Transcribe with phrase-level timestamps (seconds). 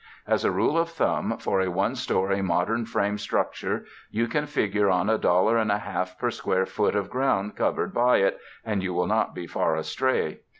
[0.25, 4.89] As a rule of thumb, for a one story, modern, frame structure, you can figure
[4.89, 8.81] on a dollar and a half per square foot of ground covered by it, and
[8.81, 10.39] you will not be far astray.